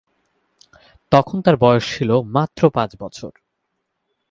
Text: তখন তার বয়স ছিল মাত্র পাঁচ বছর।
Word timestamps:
তখন 1.11 1.37
তার 1.41 1.55
বয়স 1.57 1.85
ছিল 1.97 2.09
মাত্র 2.31 2.61
পাঁচ 2.69 2.91
বছর। 2.99 3.31